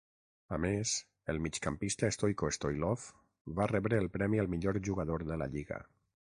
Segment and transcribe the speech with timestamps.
[0.55, 0.93] A més,
[1.33, 3.05] el migcampista Stoycho Stoilov
[3.61, 5.83] va rebre el premi al millor jugador de la Lliga.